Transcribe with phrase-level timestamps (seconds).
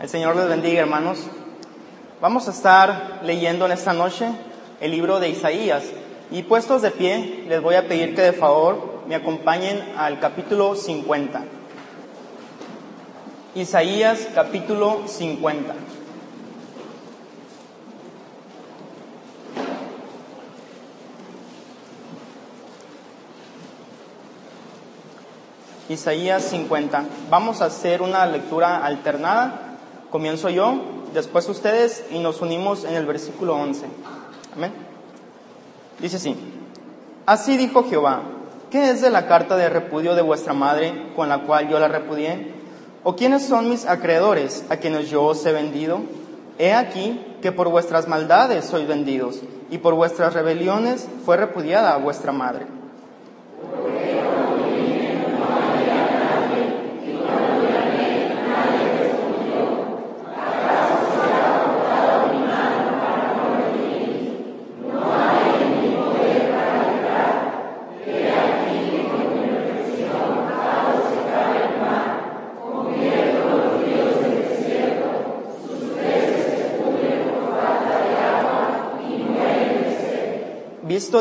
[0.00, 1.20] El Señor les bendiga, hermanos.
[2.20, 4.28] Vamos a estar leyendo en esta noche
[4.80, 5.84] el libro de Isaías.
[6.32, 10.74] Y puestos de pie, les voy a pedir que de favor me acompañen al capítulo
[10.74, 11.44] 50.
[13.54, 15.74] Isaías capítulo 50.
[25.88, 27.04] Isaías 50.
[27.30, 29.73] Vamos a hacer una lectura alternada.
[30.14, 30.76] Comienzo yo,
[31.12, 33.84] después ustedes y nos unimos en el versículo 11.
[34.54, 34.72] Amén.
[35.98, 36.36] Dice así.
[37.26, 38.22] Así dijo Jehová,
[38.70, 41.88] ¿qué es de la carta de repudio de vuestra madre con la cual yo la
[41.88, 42.52] repudié?
[43.02, 46.02] ¿O quiénes son mis acreedores a quienes yo os he vendido?
[46.60, 52.30] He aquí que por vuestras maldades sois vendidos, y por vuestras rebeliones fue repudiada vuestra
[52.30, 52.66] madre.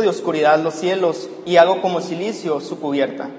[0.02, 3.30] De oscuridad los cielos y hago como silicio su cubierta.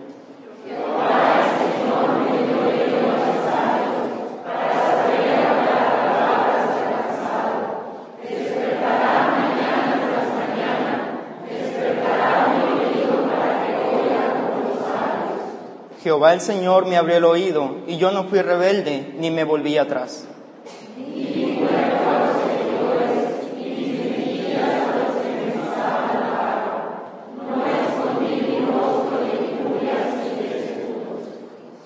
[16.02, 19.78] Jehová el Señor me abrió el oído, y yo no fui rebelde, ni me volví
[19.78, 20.26] atrás.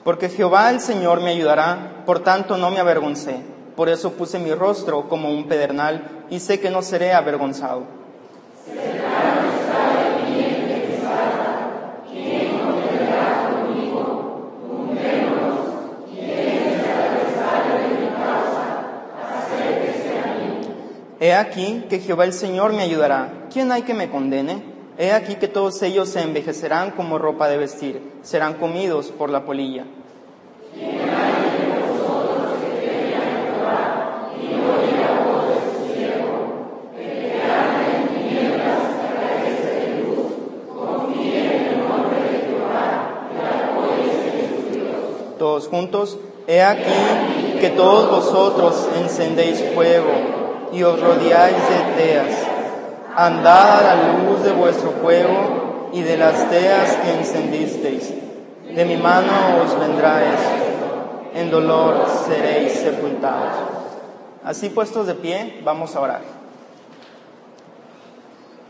[0.08, 3.42] Porque Jehová el Señor me ayudará, por tanto no me avergoncé.
[3.76, 7.82] Por eso puse mi rostro como un pedernal y sé que no seré avergonzado.
[21.20, 23.48] He aquí que Jehová el Señor me ayudará.
[23.52, 24.77] ¿Quién hay que me condene?
[25.00, 29.44] He aquí que todos ellos se envejecerán como ropa de vestir, serán comidos por la
[29.44, 29.84] polilla.
[45.38, 50.10] Todos juntos, he aquí que todos vosotros encendéis fuego
[50.72, 52.47] y os rodeáis de teas.
[53.20, 58.14] Andad a la luz de vuestro fuego y de las teas que encendisteis.
[58.72, 61.34] De mi mano os vendrá esto.
[61.34, 63.54] En dolor seréis sepultados.
[64.44, 66.20] Así puestos de pie, vamos a orar.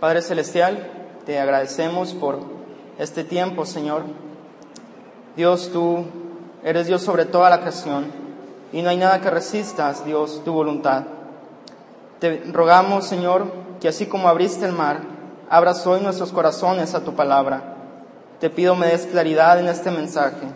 [0.00, 0.78] Padre Celestial,
[1.26, 2.38] te agradecemos por
[2.98, 4.04] este tiempo, Señor.
[5.36, 6.06] Dios, tú
[6.64, 8.06] eres Dios sobre toda la creación
[8.72, 11.17] y no hay nada que resistas, Dios, tu voluntad.
[12.20, 13.46] Te rogamos, Señor,
[13.80, 15.00] que así como abriste el mar,
[15.48, 17.76] abras hoy nuestros corazones a tu palabra.
[18.40, 20.46] Te pido me des claridad en este mensaje.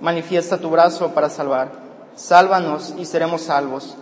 [0.00, 1.70] Manifiesta tu brazo para salvar.
[2.16, 3.96] Sálvanos y seremos salvos.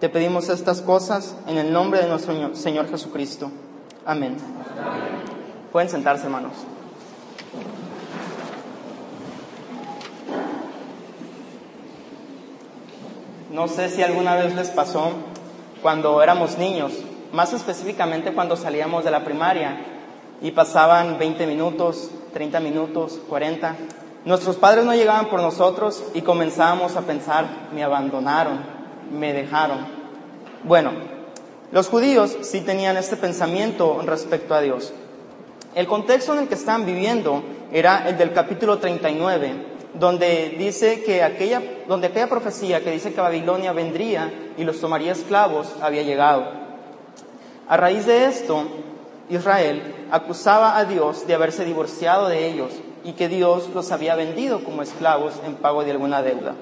[0.00, 3.50] Te pedimos estas cosas en el nombre de nuestro Señor Jesucristo.
[4.06, 4.36] Amén.
[5.70, 6.52] Pueden sentarse, hermanos.
[13.50, 15.12] No sé si alguna vez les pasó
[15.82, 16.92] cuando éramos niños,
[17.32, 19.76] más específicamente cuando salíamos de la primaria
[20.40, 23.76] y pasaban 20 minutos, 30 minutos, 40.
[24.24, 28.60] Nuestros padres no llegaban por nosotros y comenzábamos a pensar, me abandonaron,
[29.12, 29.86] me dejaron.
[30.64, 30.92] Bueno,
[31.70, 34.92] los judíos sí tenían este pensamiento respecto a Dios.
[35.74, 39.52] El contexto en el que estaban viviendo era el del capítulo 39,
[39.94, 45.12] donde dice que aquella, donde aquella profecía que dice que Babilonia vendría y los tomaría
[45.12, 46.44] esclavos había llegado.
[47.68, 48.64] A raíz de esto,
[49.30, 52.72] Israel acusaba a Dios de haberse divorciado de ellos
[53.04, 56.54] y que Dios los había vendido como esclavos en pago de alguna deuda.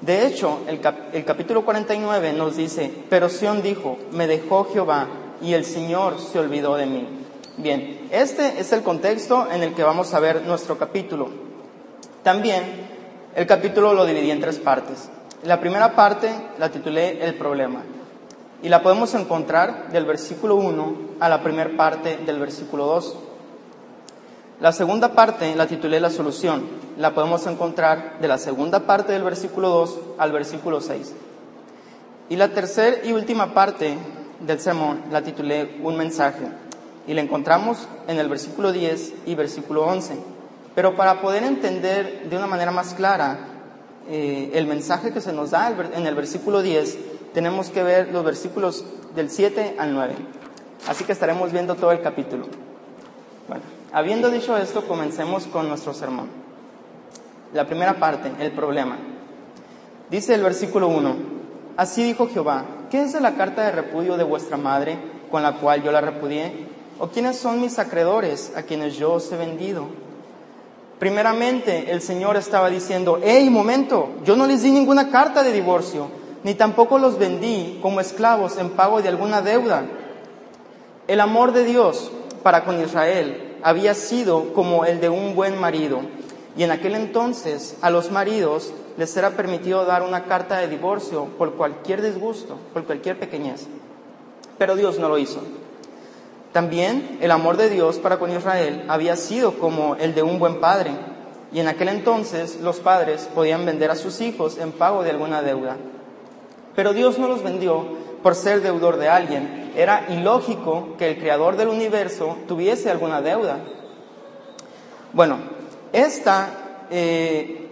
[0.00, 0.80] De hecho, el,
[1.12, 5.08] el capítulo 49 nos dice, pero Sión dijo, me dejó Jehová
[5.40, 7.08] y el Señor se olvidó de mí.
[7.56, 11.28] Bien, este es el contexto en el que vamos a ver nuestro capítulo.
[12.22, 12.62] También
[13.34, 15.10] el capítulo lo dividí en tres partes.
[15.44, 16.30] La primera parte
[16.60, 17.82] la titulé El problema
[18.62, 23.16] y la podemos encontrar del versículo 1 a la primera parte del versículo 2.
[24.60, 26.62] La segunda parte la titulé La solución.
[26.96, 31.12] La podemos encontrar de la segunda parte del versículo 2 al versículo 6.
[32.28, 33.98] Y la tercera y última parte
[34.38, 36.46] del sermón la titulé Un mensaje
[37.08, 40.18] y la encontramos en el versículo 10 y versículo 11.
[40.76, 43.48] Pero para poder entender de una manera más clara
[44.08, 46.98] eh, el mensaje que se nos da en el versículo 10,
[47.32, 48.84] tenemos que ver los versículos
[49.14, 50.14] del 7 al 9.
[50.88, 52.46] Así que estaremos viendo todo el capítulo.
[53.48, 53.62] Bueno,
[53.92, 56.28] habiendo dicho esto, comencemos con nuestro sermón.
[57.52, 58.98] La primera parte, el problema.
[60.10, 61.14] Dice el versículo 1,
[61.76, 64.98] así dijo Jehová, ¿qué es de la carta de repudio de vuestra madre
[65.30, 66.66] con la cual yo la repudié?
[66.98, 69.86] ¿O quiénes son mis acreedores a quienes yo os he vendido?
[71.02, 76.06] Primeramente, el Señor estaba diciendo, hey, momento, yo no les di ninguna carta de divorcio,
[76.44, 79.84] ni tampoco los vendí como esclavos en pago de alguna deuda.
[81.08, 82.12] El amor de Dios
[82.44, 86.02] para con Israel había sido como el de un buen marido,
[86.56, 91.24] y en aquel entonces a los maridos les era permitido dar una carta de divorcio
[91.36, 93.66] por cualquier disgusto, por cualquier pequeñez.
[94.56, 95.40] Pero Dios no lo hizo.
[96.52, 100.60] También el amor de Dios para con Israel había sido como el de un buen
[100.60, 100.90] padre,
[101.50, 105.42] y en aquel entonces los padres podían vender a sus hijos en pago de alguna
[105.42, 105.76] deuda.
[106.74, 107.84] Pero Dios no los vendió
[108.22, 109.72] por ser deudor de alguien.
[109.76, 113.58] Era ilógico que el creador del universo tuviese alguna deuda.
[115.12, 115.38] Bueno,
[115.92, 117.68] esta eh,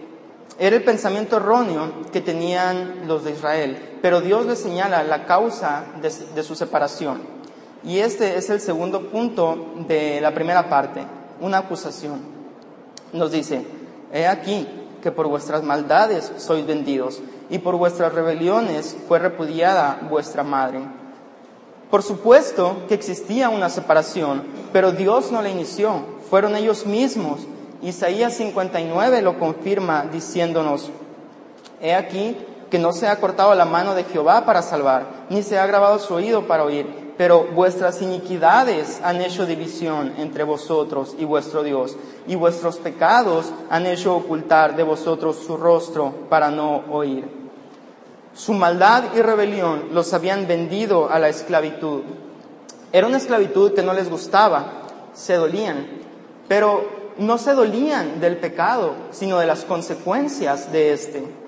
[0.59, 5.85] era el pensamiento erróneo que tenían los de Israel, pero Dios les señala la causa
[6.01, 7.40] de su separación.
[7.83, 11.03] Y este es el segundo punto de la primera parte,
[11.39, 12.19] una acusación.
[13.11, 13.65] Nos dice,
[14.13, 14.67] he aquí
[15.01, 20.79] que por vuestras maldades sois vendidos y por vuestras rebeliones fue repudiada vuestra madre.
[21.89, 27.41] Por supuesto que existía una separación, pero Dios no la inició, fueron ellos mismos.
[27.81, 30.91] Isaías 59 lo confirma diciéndonos,
[31.81, 32.37] he aquí
[32.69, 35.97] que no se ha cortado la mano de Jehová para salvar, ni se ha grabado
[35.97, 41.95] su oído para oír pero vuestras iniquidades han hecho división entre vosotros y vuestro Dios,
[42.25, 47.29] y vuestros pecados han hecho ocultar de vosotros su rostro para no oír.
[48.33, 52.01] Su maldad y rebelión los habían vendido a la esclavitud.
[52.91, 55.85] Era una esclavitud que no les gustaba, se dolían,
[56.47, 61.40] pero no se dolían del pecado, sino de las consecuencias de éste.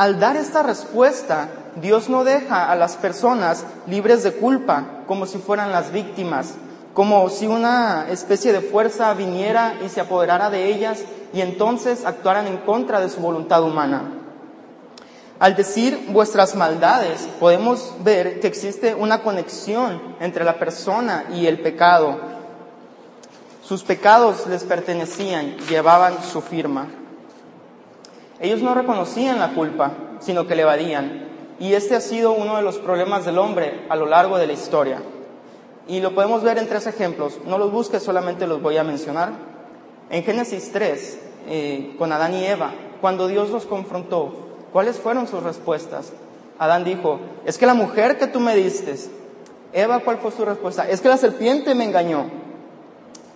[0.00, 5.36] Al dar esta respuesta, Dios no deja a las personas libres de culpa como si
[5.36, 6.54] fueran las víctimas,
[6.94, 11.00] como si una especie de fuerza viniera y se apoderara de ellas
[11.34, 14.04] y entonces actuaran en contra de su voluntad humana.
[15.38, 21.60] Al decir vuestras maldades, podemos ver que existe una conexión entre la persona y el
[21.60, 22.18] pecado.
[23.62, 26.88] Sus pecados les pertenecían, llevaban su firma.
[28.40, 31.28] Ellos no reconocían la culpa, sino que le evadían.
[31.58, 34.54] Y este ha sido uno de los problemas del hombre a lo largo de la
[34.54, 35.02] historia.
[35.86, 37.38] Y lo podemos ver en tres ejemplos.
[37.44, 39.32] No los busques, solamente los voy a mencionar.
[40.08, 42.72] En Génesis 3, eh, con Adán y Eva,
[43.02, 44.32] cuando Dios los confrontó,
[44.72, 46.12] ¿cuáles fueron sus respuestas?
[46.58, 48.94] Adán dijo, es que la mujer que tú me diste,
[49.72, 50.88] Eva, ¿cuál fue su respuesta?
[50.88, 52.24] Es que la serpiente me engañó.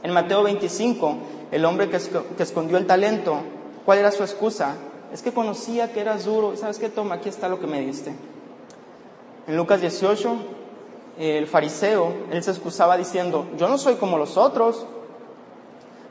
[0.02, 1.16] En Mateo 25,
[1.50, 3.38] el hombre que escondió el talento,
[3.84, 4.76] ¿cuál era su excusa?
[5.14, 6.88] Es que conocía que eras duro, ¿sabes qué?
[6.88, 8.12] Toma, aquí está lo que me diste.
[9.46, 10.36] En Lucas 18,
[11.20, 14.84] el fariseo, él se excusaba diciendo, yo no soy como los otros.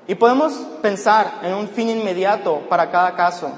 [0.07, 3.50] Y podemos pensar en un fin inmediato para cada caso,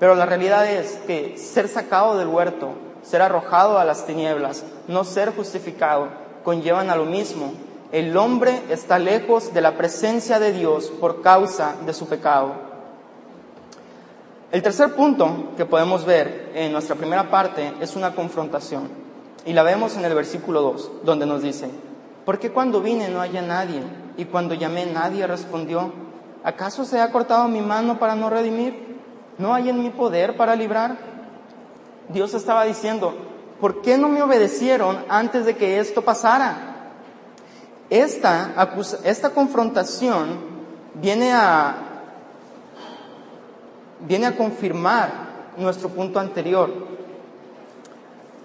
[0.00, 2.70] pero la realidad es que ser sacado del huerto,
[3.04, 6.08] ser arrojado a las tinieblas, no ser justificado,
[6.42, 7.52] conllevan a lo mismo.
[7.92, 12.63] El hombre está lejos de la presencia de Dios por causa de su pecado.
[14.54, 18.88] El tercer punto que podemos ver en nuestra primera parte es una confrontación.
[19.44, 21.68] Y la vemos en el versículo 2, donde nos dice,
[22.24, 23.82] ¿por qué cuando vine no haya nadie?
[24.16, 25.92] Y cuando llamé nadie respondió,
[26.44, 28.96] ¿acaso se ha cortado mi mano para no redimir?
[29.38, 30.98] ¿No hay en mi poder para librar?
[32.10, 33.12] Dios estaba diciendo,
[33.60, 36.92] ¿por qué no me obedecieron antes de que esto pasara?
[37.90, 38.70] Esta,
[39.02, 40.38] esta confrontación
[40.94, 41.93] viene a
[44.06, 45.10] viene a confirmar
[45.56, 46.70] nuestro punto anterior.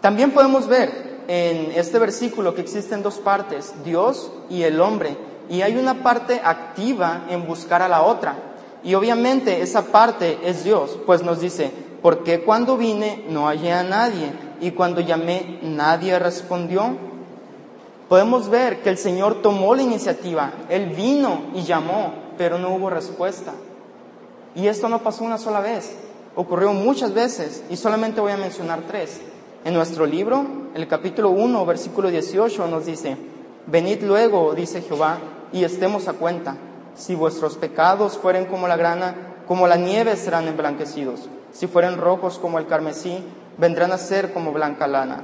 [0.02, 5.16] También podemos ver en este versículo que existen dos partes, Dios y el hombre,
[5.50, 8.36] y hay una parte activa en buscar a la otra.
[8.84, 13.74] Y obviamente esa parte es Dios, pues nos dice, ¿por qué cuando vine no hallé
[13.74, 14.32] a nadie?
[14.62, 16.98] Y cuando llamé nadie respondió.
[18.08, 22.90] Podemos ver que el Señor tomó la iniciativa, Él vino y llamó, pero no hubo
[22.90, 23.54] respuesta.
[24.56, 25.96] Y esto no pasó una sola vez,
[26.36, 29.22] ocurrió muchas veces y solamente voy a mencionar tres.
[29.66, 33.18] En nuestro libro, el capítulo 1, versículo 18 nos dice,
[33.68, 35.18] Venid luego, dice Jehová,
[35.52, 36.56] y estemos a cuenta.
[36.96, 39.16] Si vuestros pecados fueren como la grana,
[39.48, 41.28] como la nieve serán emblanquecidos.
[41.52, 43.24] Si fueren rojos como el carmesí,
[43.58, 45.24] vendrán a ser como blanca lana.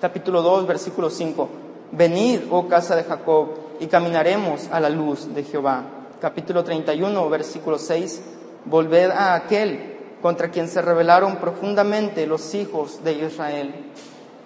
[0.00, 1.48] Capítulo 2, versículo 5.
[1.92, 3.48] Venid, oh casa de Jacob,
[3.80, 5.82] y caminaremos a la luz de Jehová.
[6.20, 8.22] Capítulo 31, versículo 6.
[8.64, 13.72] Volved a aquel contra quien se rebelaron profundamente los hijos de Israel.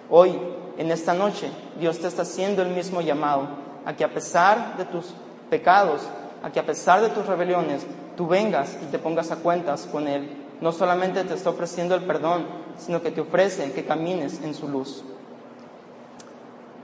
[0.07, 0.39] Hoy,
[0.77, 1.49] en esta noche,
[1.79, 3.47] Dios te está haciendo el mismo llamado
[3.85, 5.15] a que a pesar de tus
[5.49, 6.03] pecados,
[6.43, 10.07] a que a pesar de tus rebeliones, tú vengas y te pongas a cuentas con
[10.07, 10.29] Él.
[10.61, 12.45] No solamente te está ofreciendo el perdón,
[12.77, 15.03] sino que te ofrece que camines en su luz.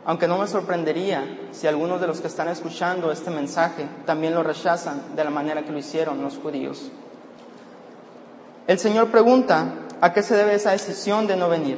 [0.10, 4.42] Aunque no me sorprendería si algunos de los que están escuchando este mensaje también lo
[4.42, 6.89] rechazan de la manera que lo hicieron los judíos.
[8.66, 9.66] El Señor pregunta,
[10.01, 11.78] ¿a qué se debe esa decisión de no venir?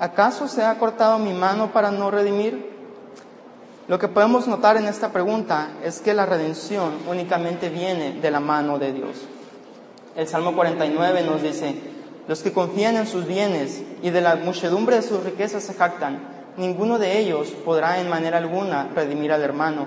[0.00, 2.68] ¿Acaso se ha cortado mi mano para no redimir?
[3.86, 8.40] Lo que podemos notar en esta pregunta es que la redención únicamente viene de la
[8.40, 9.18] mano de Dios.
[10.16, 11.76] El Salmo 49 nos dice,
[12.26, 16.41] los que confían en sus bienes y de la muchedumbre de sus riquezas se jactan,
[16.56, 19.86] ninguno de ellos podrá en manera alguna redimir al hermano,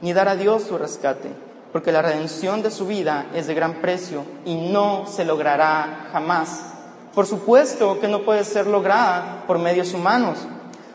[0.00, 1.30] ni dar a Dios su rescate,
[1.72, 6.72] porque la redención de su vida es de gran precio y no se logrará jamás.
[7.14, 10.38] Por supuesto que no puede ser lograda por medios humanos.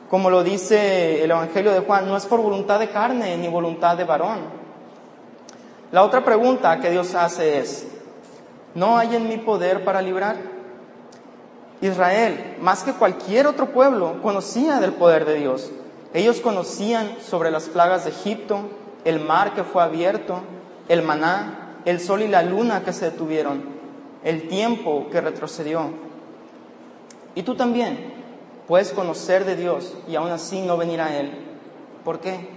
[0.09, 3.95] Como lo dice el Evangelio de Juan, no es por voluntad de carne ni voluntad
[3.95, 4.39] de varón.
[5.91, 7.87] La otra pregunta que Dios hace es,
[8.75, 10.58] ¿no hay en mi poder para librar?
[11.81, 15.71] Israel, más que cualquier otro pueblo, conocía del poder de Dios.
[16.13, 18.61] Ellos conocían sobre las plagas de Egipto,
[19.05, 20.41] el mar que fue abierto,
[20.87, 23.63] el maná, el sol y la luna que se detuvieron,
[24.23, 25.91] el tiempo que retrocedió.
[27.35, 28.13] Y tú también
[28.67, 31.31] puedes conocer de Dios y aún así no venir a Él.
[32.03, 32.49] ¿Por qué?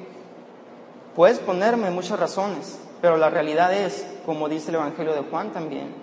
[1.15, 5.95] Puedes ponerme muchas razones, pero la realidad es, como dice el Evangelio de Juan también,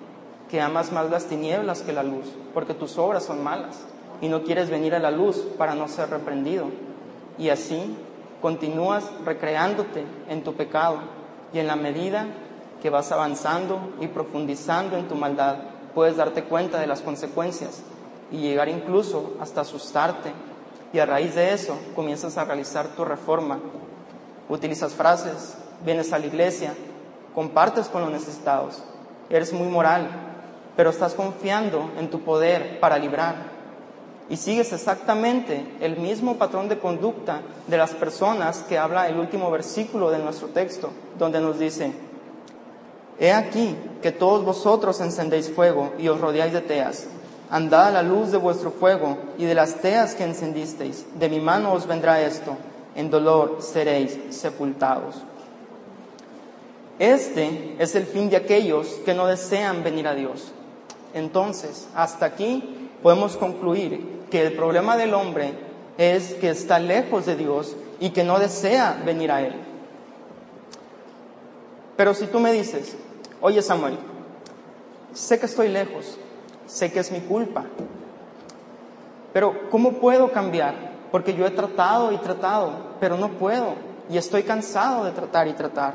[0.49, 3.85] que amas más las tinieblas que la luz, porque tus obras son malas
[4.21, 6.65] y no quieres venir a la luz para no ser reprendido.
[7.37, 7.95] Y así
[8.41, 10.97] continúas recreándote en tu pecado
[11.53, 12.25] y en la medida
[12.81, 15.57] que vas avanzando y profundizando en tu maldad,
[15.93, 17.81] puedes darte cuenta de las consecuencias
[18.31, 20.31] y llegar incluso hasta asustarte.
[20.91, 23.59] Y a raíz de eso comienzas a realizar tu reforma.
[24.47, 26.73] Utilizas frases, vienes a la iglesia,
[27.35, 28.83] compartes con los necesitados,
[29.29, 30.28] eres muy moral,
[30.79, 33.35] pero estás confiando en tu poder para librar.
[34.29, 39.51] Y sigues exactamente el mismo patrón de conducta de las personas que habla el último
[39.51, 41.91] versículo de nuestro texto, donde nos dice,
[43.19, 47.07] He aquí que todos vosotros encendéis fuego y os rodeáis de teas.
[47.49, 51.05] Andad a la luz de vuestro fuego y de las teas que encendisteis.
[51.19, 52.55] De mi mano os vendrá esto.
[52.95, 55.15] En dolor seréis sepultados.
[56.99, 60.53] Este es el fin de aquellos que no desean venir a Dios.
[61.13, 65.53] Entonces, hasta aquí podemos concluir que el problema del hombre
[65.97, 69.53] es que está lejos de Dios y que no desea venir a Él.
[71.97, 72.95] Pero si tú me dices,
[73.41, 73.97] oye Samuel,
[75.13, 76.17] sé que estoy lejos,
[76.65, 77.65] sé que es mi culpa,
[79.33, 80.89] pero ¿cómo puedo cambiar?
[81.11, 83.75] Porque yo he tratado y tratado, pero no puedo
[84.09, 85.93] y estoy cansado de tratar y tratar.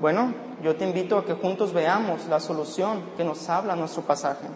[0.00, 4.46] Bueno, yo te invito a que juntos veamos la solución que nos habla nuestro pasaje.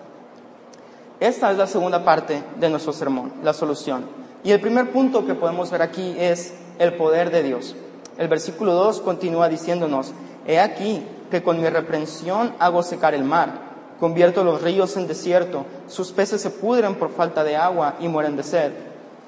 [1.20, 4.04] Esta es la segunda parte de nuestro sermón, la solución.
[4.42, 7.74] Y el primer punto que podemos ver aquí es el poder de Dios.
[8.18, 10.12] El versículo 2 continúa diciéndonos,
[10.46, 13.52] He aquí que con mi reprensión hago secar el mar,
[13.98, 18.36] convierto los ríos en desierto, sus peces se pudren por falta de agua y mueren
[18.36, 18.72] de sed.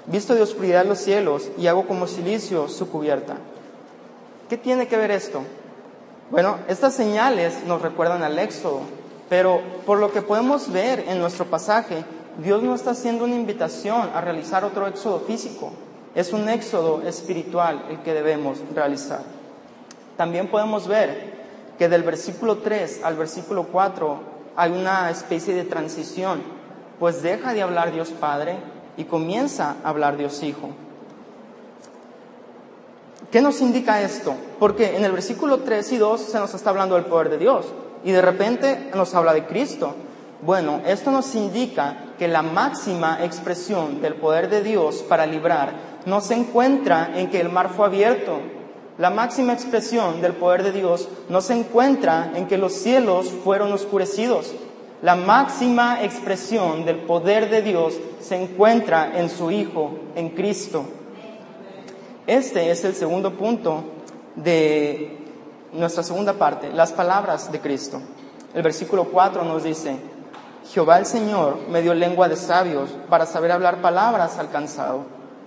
[0.06, 3.38] Visto de oscuridad los cielos y hago como silicio su cubierta.
[4.48, 5.42] ¿Qué tiene que ver esto?
[6.28, 8.80] Bueno, estas señales nos recuerdan al Éxodo,
[9.28, 12.04] pero por lo que podemos ver en nuestro pasaje,
[12.42, 15.70] Dios no está haciendo una invitación a realizar otro éxodo físico,
[16.16, 19.20] es un éxodo espiritual el que debemos realizar.
[20.16, 21.34] También podemos ver
[21.78, 24.18] que del versículo 3 al versículo 4
[24.56, 26.42] hay una especie de transición,
[26.98, 28.56] pues deja de hablar Dios Padre
[28.96, 30.70] y comienza a hablar Dios Hijo.
[33.30, 34.34] ¿Qué nos indica esto?
[34.58, 37.66] Porque en el versículo 3 y 2 se nos está hablando del poder de Dios
[38.04, 39.94] y de repente nos habla de Cristo.
[40.42, 45.72] Bueno, esto nos indica que la máxima expresión del poder de Dios para librar
[46.06, 48.38] no se encuentra en que el mar fue abierto.
[48.96, 53.72] La máxima expresión del poder de Dios no se encuentra en que los cielos fueron
[53.72, 54.54] oscurecidos.
[55.02, 60.84] La máxima expresión del poder de Dios se encuentra en su Hijo, en Cristo.
[62.26, 63.84] Este es el segundo punto
[64.34, 65.16] de
[65.72, 68.00] nuestra segunda parte, las palabras de Cristo.
[68.52, 69.96] El versículo 4 nos dice,
[70.72, 75.04] Jehová el Señor me dio lengua de sabios para saber hablar palabras al cansado.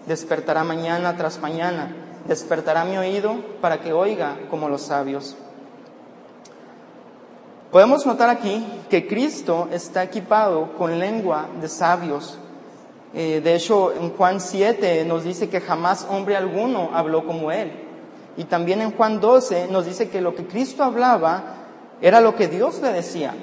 [0.08, 1.94] Despertará mañana tras mañana,
[2.28, 5.36] despertará mi oído para que oiga como los sabios.
[7.72, 12.40] Podemos notar aquí que Cristo está equipado con lengua de sabios.
[13.14, 17.72] Eh, de hecho, en Juan 7 nos dice que jamás hombre alguno habló como Él.
[18.38, 21.56] Y también en Juan 12 nos dice que lo que Cristo hablaba
[22.02, 23.34] era lo que Dios le decía.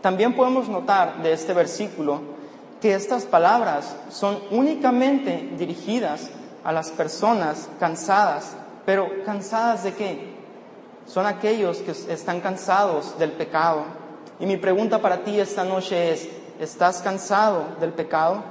[0.00, 2.20] También podemos notar de este versículo
[2.80, 6.30] que estas palabras son únicamente dirigidas
[6.64, 8.56] a las personas cansadas,
[8.86, 10.34] pero cansadas de qué?
[11.06, 13.84] Son aquellos que están cansados del pecado.
[14.38, 16.28] Y mi pregunta para ti esta noche es,
[16.60, 18.42] ¿estás cansado del pecado?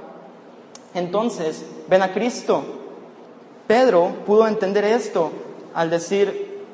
[0.94, 2.62] Entonces, ven a Cristo.
[3.66, 5.30] Pedro pudo entender esto
[5.74, 6.64] al decir,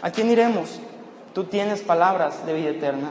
[0.00, 0.78] ¿a quién iremos?
[1.34, 3.10] Tú tienes palabras de vida eterna.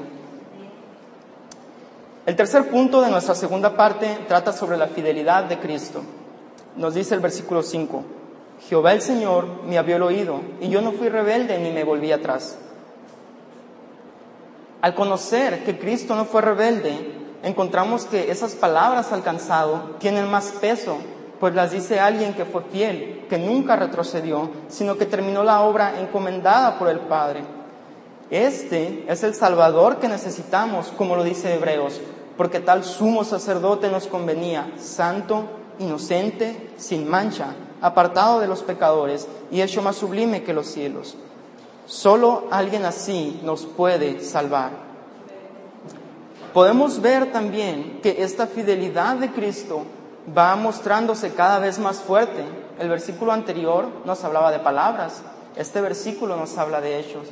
[2.25, 6.01] El tercer punto de nuestra segunda parte trata sobre la fidelidad de Cristo.
[6.75, 8.03] Nos dice el versículo 5,
[8.67, 12.12] Jehová el Señor me abrió el oído y yo no fui rebelde ni me volví
[12.12, 12.58] atrás.
[14.82, 17.15] Al conocer que Cristo no fue rebelde,
[17.46, 20.98] encontramos que esas palabras alcanzado tienen más peso,
[21.40, 26.02] pues las dice alguien que fue fiel, que nunca retrocedió, sino que terminó la obra
[26.02, 27.44] encomendada por el Padre.
[28.32, 32.02] Este es el Salvador que necesitamos, como lo dice Hebreos,
[32.36, 35.46] porque tal sumo sacerdote nos convenía, santo,
[35.78, 41.16] inocente, sin mancha, apartado de los pecadores y hecho más sublime que los cielos.
[41.86, 44.85] Solo alguien así nos puede salvar.
[46.56, 49.82] Podemos ver también que esta fidelidad de Cristo
[50.38, 52.46] va mostrándose cada vez más fuerte.
[52.79, 55.22] El versículo anterior nos hablaba de palabras,
[55.58, 57.27] este versículo nos habla de hechos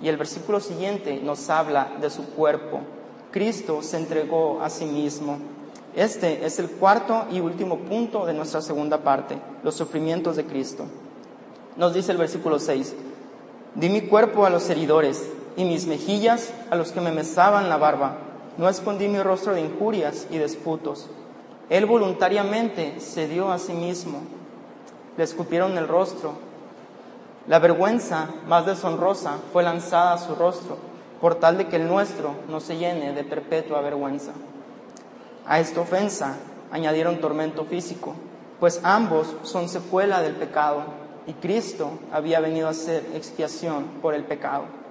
[0.00, 2.80] y el versículo siguiente nos habla de su cuerpo.
[3.30, 5.36] Cristo se entregó a sí mismo.
[5.94, 10.86] Este es el cuarto y último punto de nuestra segunda parte, los sufrimientos de Cristo.
[11.76, 12.94] Nos dice el versículo 6,
[13.74, 17.76] di mi cuerpo a los heridores y mis mejillas a los que me mesaban la
[17.76, 18.31] barba.
[18.58, 21.08] No escondí mi rostro de injurias y disputos.
[21.70, 24.20] Él voluntariamente se dio a sí mismo.
[25.16, 26.34] Le escupieron el rostro.
[27.46, 30.76] La vergüenza más deshonrosa fue lanzada a su rostro,
[31.20, 34.32] por tal de que el nuestro no se llene de perpetua vergüenza.
[35.46, 36.36] A esta ofensa
[36.70, 38.14] añadieron tormento físico,
[38.60, 40.84] pues ambos son secuela del pecado
[41.26, 44.81] y Cristo había venido a hacer expiación por el pecado.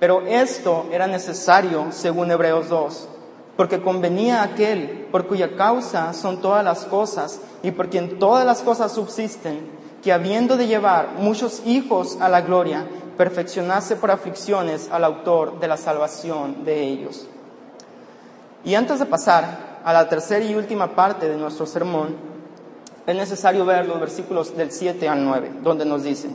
[0.00, 3.08] Pero esto era necesario según Hebreos 2,
[3.56, 8.46] porque convenía a aquel por cuya causa son todas las cosas y por quien todas
[8.46, 12.86] las cosas subsisten, que habiendo de llevar muchos hijos a la gloria,
[13.18, 17.26] perfeccionase por aflicciones al autor de la salvación de ellos.
[18.64, 22.16] Y antes de pasar a la tercera y última parte de nuestro sermón,
[23.06, 26.30] es necesario ver los versículos del 7 al 9, donde nos dice,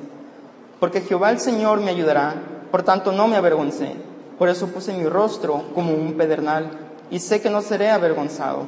[0.79, 2.35] porque Jehová el Señor me ayudará,
[2.75, 3.95] por tanto no me avergoncé,
[4.37, 6.71] por eso puse mi rostro como un pedernal,
[7.09, 8.67] y sé que no seré avergonzado.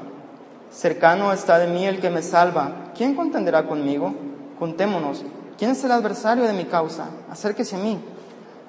[0.72, 4.15] Cercano está de mí el que me salva, ¿quién contenderá conmigo?
[4.60, 5.26] Contémonos,
[5.58, 7.10] ¿quién es el adversario de mi causa?
[7.30, 8.00] Acérquese a mí.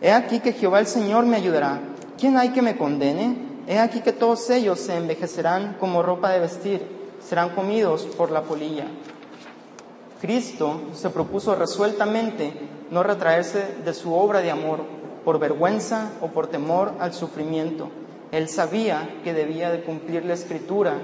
[0.03, 1.83] He aquí que Jehová el Señor me ayudará,
[2.18, 3.37] ¿quién hay que me condene?
[3.68, 6.85] He aquí que todos ellos se envejecerán como ropa de vestir,
[7.20, 8.87] serán comidos por la polilla.
[10.20, 12.55] Cristo se propuso resueltamente
[12.90, 14.98] no retraerse de su obra de amor
[15.29, 17.91] por vergüenza o por temor al sufrimiento.
[18.33, 20.95] Él sabía que debía de cumplir la escritura,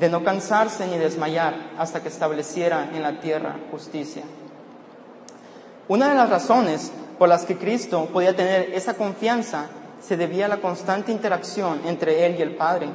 [0.00, 4.22] de no cansarse ni desmayar hasta que estableciera en la tierra justicia.
[5.88, 9.66] Una de las razones por las que Cristo podía tener esa confianza
[10.00, 12.88] se debía a la constante interacción entre Él y el Padre.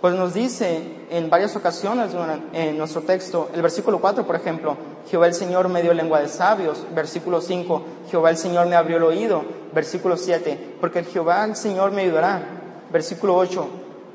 [0.00, 2.12] Pues nos dice en varias ocasiones
[2.54, 4.74] en nuestro texto, el versículo 4, por ejemplo,
[5.10, 8.96] Jehová el Señor me dio lengua de sabios, versículo 5, Jehová el Señor me abrió
[8.96, 12.42] el oído, versículo 7, porque Jehová el Señor me ayudará,
[12.90, 13.68] versículo 8,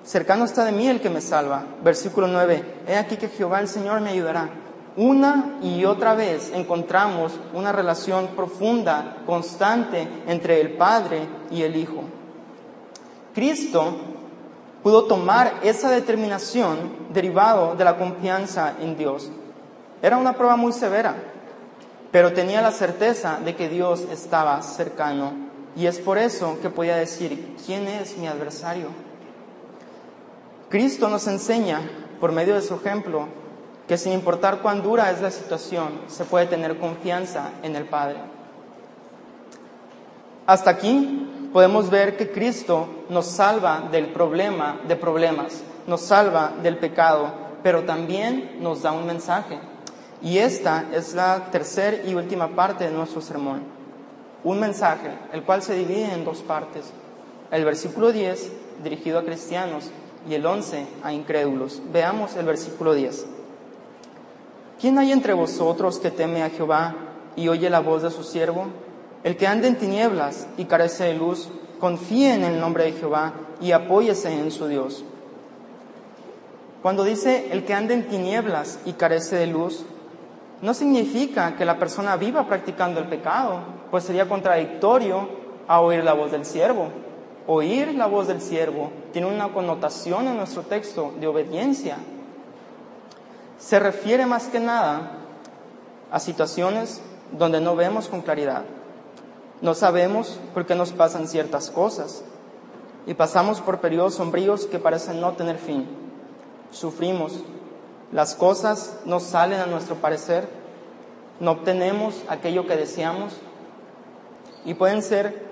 [0.04, 3.68] cercano está de mí el que me salva, versículo 9, he aquí que Jehová el
[3.68, 4.50] Señor me ayudará.
[4.98, 12.06] Una y otra vez encontramos una relación profunda, constante entre el Padre y el Hijo.
[13.36, 14.15] Cristo
[14.86, 16.78] pudo tomar esa determinación
[17.12, 19.32] derivado de la confianza en Dios.
[20.00, 21.16] Era una prueba muy severa,
[22.12, 25.34] pero tenía la certeza de que Dios estaba cercano.
[25.76, 28.90] Y es por eso que podía decir, ¿quién es mi adversario?
[30.70, 31.82] Cristo nos enseña,
[32.20, 33.28] por medio de su ejemplo,
[33.88, 38.20] que sin importar cuán dura es la situación, se puede tener confianza en el Padre.
[40.46, 46.78] Hasta aquí podemos ver que Cristo nos salva del problema de problemas, nos salva del
[46.80, 47.32] pecado,
[47.64, 49.58] pero también nos da un mensaje.
[50.22, 53.62] Y esta es la tercera y última parte de nuestro sermón.
[54.44, 56.92] Un mensaje, el cual se divide en dos partes.
[57.52, 58.52] El versículo 10,
[58.84, 59.92] dirigido a cristianos,
[60.30, 61.82] y el 11 a incrédulos.
[61.94, 63.28] Veamos el versículo 10.
[64.82, 66.96] ¿Quién hay entre vosotros que teme a Jehová
[67.38, 68.66] y oye la voz de su siervo?
[69.26, 73.34] El que anda en tinieblas y carece de luz, confíe en el nombre de Jehová
[73.60, 75.04] y apóyese en su Dios.
[76.84, 79.84] Cuando dice el que anda en tinieblas y carece de luz,
[80.62, 85.28] no significa que la persona viva practicando el pecado, pues sería contradictorio
[85.68, 86.90] a oír la voz del siervo.
[87.48, 91.98] Oír la voz del siervo tiene una connotación en nuestro texto de obediencia.
[93.58, 95.14] Se refiere más que nada
[96.12, 98.66] a situaciones donde no vemos con claridad.
[99.66, 102.24] No sabemos por qué nos pasan ciertas cosas.
[103.08, 105.88] Y pasamos por periodos sombríos que parecen no tener fin.
[106.70, 107.40] Sufrimos,
[108.12, 110.48] las cosas no salen a nuestro parecer,
[111.40, 113.34] no obtenemos aquello que deseamos.
[114.66, 115.44] Y pueden ser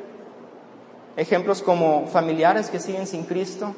[1.17, 3.73] ejemplos como familiares que siguen sin Cristo,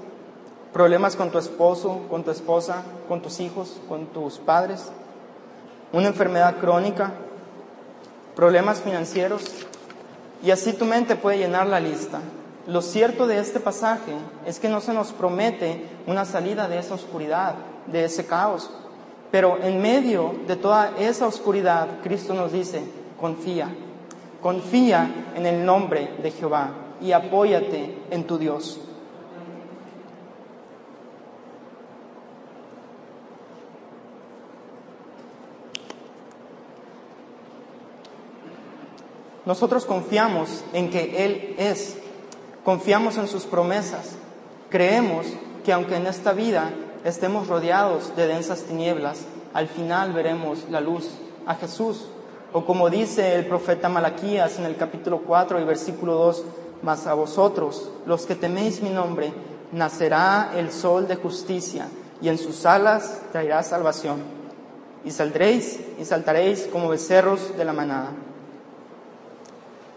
[0.73, 4.91] problemas con tu esposo, con tu esposa, con tus hijos, con tus padres,
[5.93, 7.13] una enfermedad crónica,
[8.35, 9.65] problemas financieros
[10.45, 12.21] y así tu mente puede llenar la lista.
[12.67, 14.12] Lo cierto de este pasaje
[14.45, 17.55] es que no se nos promete una salida de esa oscuridad,
[17.88, 18.69] de ese caos.
[19.31, 22.84] Pero en medio de toda esa oscuridad, Cristo nos dice,
[23.19, 23.69] confía,
[24.39, 26.69] confía en el nombre de Jehová
[27.01, 28.79] y apóyate en tu Dios.
[39.45, 41.97] Nosotros confiamos en que Él es,
[42.63, 44.15] confiamos en sus promesas,
[44.69, 45.27] creemos
[45.63, 46.71] que aunque en esta vida
[47.03, 49.19] estemos rodeados de densas tinieblas,
[49.53, 51.10] al final veremos la luz,
[51.45, 52.08] a Jesús.
[52.53, 56.43] O como dice el profeta Malaquías en el capítulo 4 y versículo 2,
[56.81, 59.34] mas a vosotros, los que teméis mi nombre,
[59.71, 61.88] nacerá el sol de justicia
[62.21, 64.23] y en sus alas traerá salvación.
[65.03, 68.10] Y saldréis y saltaréis como becerros de la manada.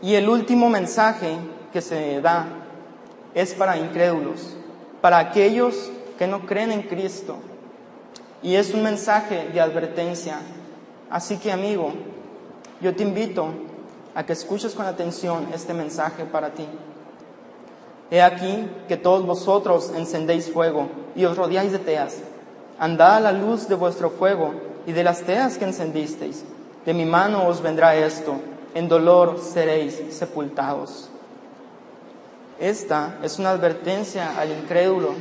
[0.01, 1.39] Y el último mensaje
[1.73, 2.47] que se da
[3.35, 4.57] es para incrédulos,
[5.01, 7.37] para aquellos que no creen en Cristo.
[8.43, 10.39] Y es un mensaje de advertencia.
[11.11, 11.93] Así que amigo,
[12.81, 13.49] yo te invito
[14.15, 16.67] a que escuches con atención este mensaje para ti.
[18.11, 22.19] He aquí que todos vosotros encendéis fuego y os rodeáis de teas.
[22.79, 24.55] Andad a la luz de vuestro fuego
[24.87, 26.45] y de las teas que encendisteis.
[26.87, 28.37] De mi mano os vendrá esto
[28.79, 31.11] en dolor seréis sepultados.
[32.61, 35.15] Esta es una advertencia al incrédulo,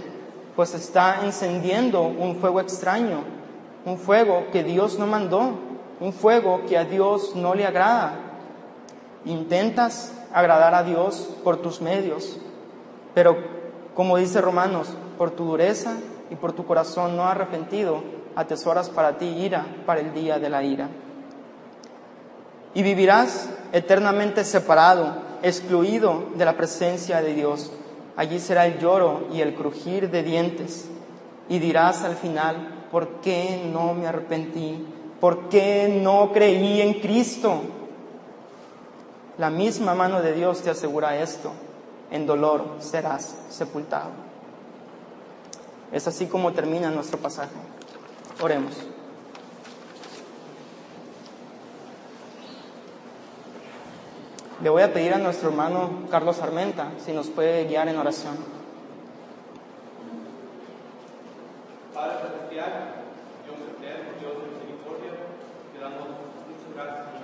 [0.55, 3.23] pues está encendiendo un fuego extraño,
[3.83, 5.53] un fuego que Dios no mandó,
[5.99, 8.19] un fuego que a Dios no le agrada.
[9.25, 12.37] Intentas agradar a Dios por tus medios,
[13.15, 13.37] pero
[13.95, 15.93] como dice Romanos, por tu dureza
[16.29, 18.03] y por tu corazón no arrepentido,
[18.35, 20.89] atesoras para ti ira para el día de la ira
[22.73, 27.71] y vivirás eternamente separado, excluido de la presencia de Dios.
[28.15, 30.85] Allí será el lloro y el crujir de dientes.
[31.49, 34.85] Y dirás al final, ¿por qué no me arrepentí?
[35.19, 37.61] ¿Por qué no creí en Cristo?
[39.37, 41.51] La misma mano de Dios te asegura esto.
[42.09, 44.11] En dolor serás sepultado.
[45.91, 47.55] Es así como termina nuestro pasaje.
[48.41, 48.86] Oremos.
[54.61, 58.35] Le voy a pedir a nuestro hermano Carlos Armenta si nos puede guiar en oración.
[61.93, 62.17] Padre